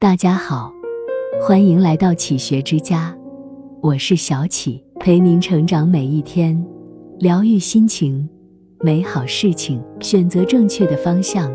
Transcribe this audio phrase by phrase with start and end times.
[0.00, 0.72] 大家好，
[1.42, 3.12] 欢迎来到启学之家，
[3.80, 6.64] 我是小启，陪您成长每一天，
[7.18, 8.28] 疗愈心情，
[8.78, 9.82] 美好事情。
[9.98, 11.52] 选择正确的方向，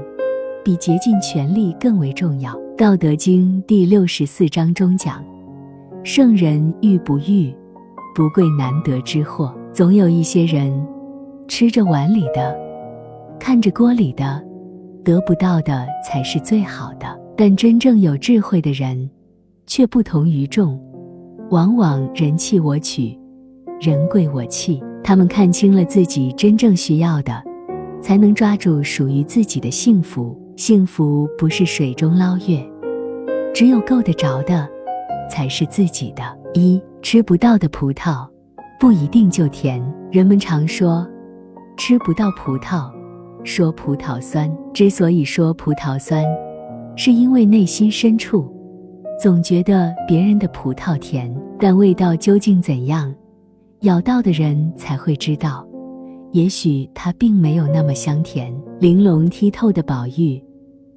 [0.61, 2.53] 比竭尽全力更为重要。
[2.75, 5.23] 《道德经》第六十四章中讲
[6.03, 7.55] ：“圣人欲不欲，
[8.13, 10.85] 不贵难得之货。”总有一些人
[11.47, 12.53] 吃着碗里的，
[13.39, 14.43] 看着锅里的。
[15.01, 19.09] 得不到的才是最好的，但真正有智慧的人，
[19.65, 20.79] 却不同于众，
[21.49, 23.17] 往往人弃我取，
[23.81, 24.83] 人贵我弃。
[25.03, 27.43] 他们看清了自己真正需要的，
[27.99, 30.39] 才能抓住属于自己的幸福。
[30.55, 32.63] 幸福不是水中捞月，
[33.53, 34.69] 只有够得着的，
[35.29, 36.23] 才是自己的。
[36.53, 38.27] 一吃不到的葡萄，
[38.79, 39.83] 不一定就甜。
[40.11, 41.05] 人们常说，
[41.75, 42.91] 吃不到葡萄。
[43.43, 46.23] 说葡萄酸，之所以说葡萄酸，
[46.95, 48.51] 是因为内心深处
[49.19, 53.13] 总觉得别人的葡萄甜，但味道究竟怎样，
[53.81, 55.67] 咬到的人才会知道。
[56.31, 58.53] 也许它并没有那么香甜。
[58.79, 60.43] 玲珑剔透的宝玉，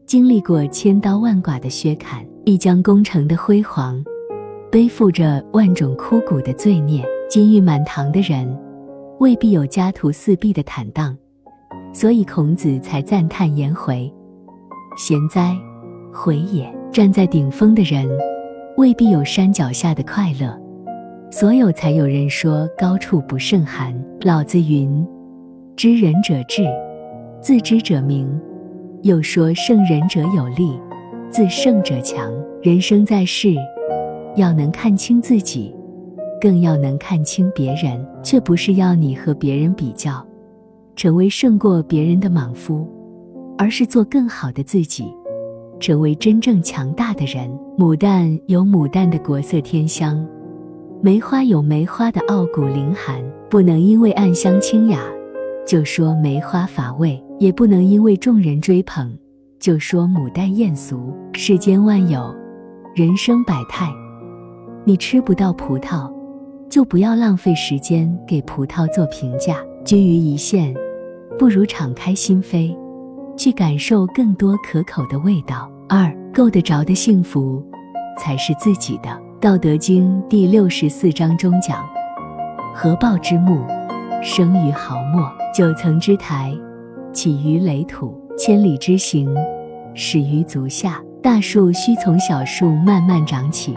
[0.06, 4.02] 经历过千刀万剐的削砍，一将功成的辉煌，
[4.72, 7.04] 背负着万种枯骨的罪孽。
[7.28, 8.58] 金玉满堂的人，
[9.20, 11.16] 未必有家徒四壁的坦荡。
[11.92, 14.12] 所以孔子才赞叹颜回
[14.96, 15.56] ：“贤哉，
[16.16, 18.08] 回也！”站在顶峰的人，
[18.78, 20.58] 未必有山脚下的快乐。
[21.30, 23.94] 所有才有人说高处不胜寒。
[24.22, 25.06] 老子云
[25.76, 26.64] ：“知人者智，
[27.40, 28.28] 自知者明。”
[29.02, 30.80] 又说：“胜人者有力，
[31.30, 33.54] 自胜者强。”人生在世，
[34.34, 35.72] 要能看清自己，
[36.40, 40.24] 更要能看清别人，却不是要你和别人比较。
[40.96, 42.88] 成为胜过别人的莽夫，
[43.58, 45.04] 而是做更好的自己，
[45.78, 47.50] 成为真正强大的人。
[47.78, 50.26] 牡丹有牡丹的国色天香，
[51.00, 53.22] 梅花有梅花的傲骨凌寒。
[53.48, 55.00] 不能因为暗香清雅，
[55.66, 59.16] 就说梅花乏味；也不能因为众人追捧，
[59.60, 61.12] 就说牡丹艳俗。
[61.32, 62.34] 世间万有，
[62.94, 63.88] 人生百态，
[64.84, 66.12] 你吃不到葡萄，
[66.68, 69.58] 就不要浪费时间给葡萄做评价。
[69.84, 70.74] 居于一线。
[71.38, 72.74] 不如敞开心扉，
[73.36, 75.70] 去感受更多可口的味道。
[75.88, 77.62] 二够得着的幸福，
[78.18, 79.08] 才是自己的。
[79.38, 81.86] 《道德经》第六十四章中讲
[82.74, 83.64] ：“合抱之木，
[84.22, 85.22] 生于毫末；
[85.54, 86.52] 九层之台，
[87.12, 89.32] 起于垒土；千里之行，
[89.94, 93.74] 始于足下。”大树需从小树慢慢长起，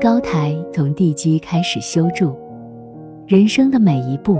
[0.00, 2.36] 高台从地基开始修筑。
[3.26, 4.38] 人生的每一步。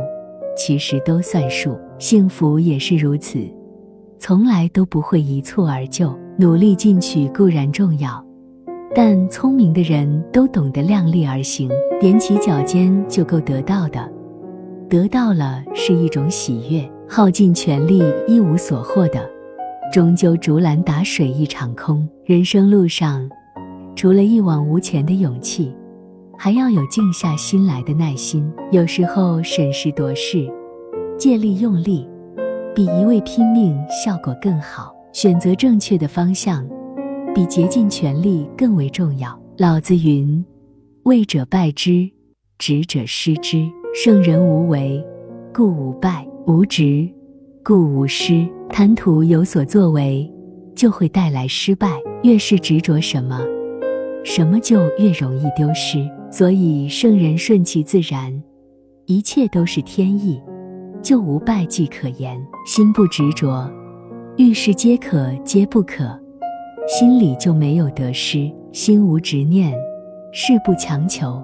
[0.54, 3.41] 其实都算数，幸福也是如此，
[4.24, 6.16] 从来都不会一蹴而就。
[6.38, 8.24] 努力进取固然重要，
[8.94, 11.68] 但聪明的人都懂得量力而行，
[12.00, 14.08] 踮起脚尖就够得到的。
[14.88, 19.28] 得到了是一种喜悦，耗尽全力一无所获的，
[19.92, 22.08] 终究竹篮打水一场空。
[22.24, 23.28] 人生路上，
[23.96, 25.74] 除了一往无前的勇气。
[26.38, 28.48] 还要有静下心来的耐心。
[28.70, 30.48] 有时候审时度势，
[31.18, 32.08] 借力用力，
[32.74, 34.94] 比一味拼命效果更好。
[35.12, 36.66] 选择正确的方向，
[37.34, 39.38] 比竭尽全力更为重要。
[39.58, 40.42] 老子云
[41.04, 42.10] ：“为者败之，
[42.56, 43.68] 执者失之。
[43.94, 45.04] 圣人无为，
[45.52, 47.06] 故无败；无执，
[47.62, 48.48] 故无失。
[48.70, 50.32] 贪图有所作为，
[50.74, 52.00] 就会带来失败。
[52.22, 53.38] 越是执着什么，
[54.24, 58.42] 什么就越容易丢失。”所以，圣人顺其自然，
[59.04, 60.40] 一切都是天意，
[61.02, 62.40] 就无败绩可言。
[62.64, 63.68] 心不执着，
[64.36, 66.18] 遇事皆可皆不可，
[66.86, 68.50] 心里就没有得失。
[68.72, 69.72] 心无执念，
[70.32, 71.42] 事不强求，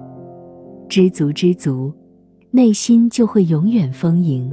[0.87, 1.93] 知足知足，
[2.49, 4.51] 内心就会永远丰盈，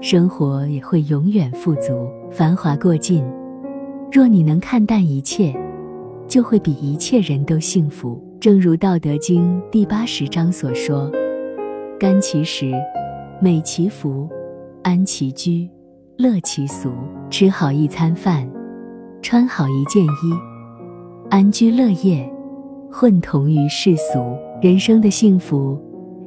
[0.00, 2.08] 生活也会永远富足。
[2.30, 3.24] 繁华过尽，
[4.10, 5.54] 若你能看淡一切，
[6.26, 8.20] 就会比一切人都幸福。
[8.40, 11.08] 正如《道德经》第八十章所说
[12.00, 12.72] ：“甘其食，
[13.42, 14.28] 美其服，
[14.84, 15.68] 安其居，
[16.16, 16.92] 乐其俗。
[17.28, 18.48] 吃好一餐饭，
[19.20, 20.08] 穿好一件衣，
[21.28, 22.32] 安居乐业，
[22.88, 24.20] 混同于世俗。
[24.62, 25.76] 人生的幸福，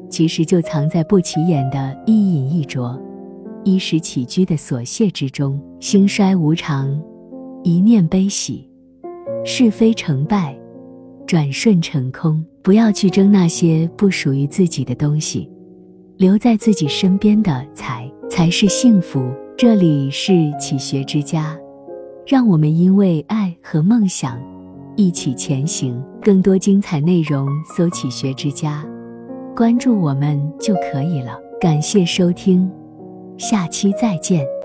[0.09, 3.01] 其实就藏在不起眼的一饮一啄、
[3.63, 5.57] 衣食起居的琐屑之中。
[5.79, 7.01] 兴衰无常，
[7.63, 8.69] 一念悲喜，
[9.45, 10.53] 是非成败。”
[11.25, 15.49] 转瞬成空，不要去争那些不属于自己的东西，
[16.17, 19.29] 留在自己身边的才才是幸福。
[19.57, 21.57] 这里是启学之家，
[22.25, 24.39] 让我们因为爱和梦想
[24.95, 26.01] 一起前行。
[26.21, 28.85] 更多精彩内容，搜“启学之家”，
[29.55, 31.39] 关注我们就可以了。
[31.59, 32.69] 感谢收听，
[33.37, 34.45] 下期再见。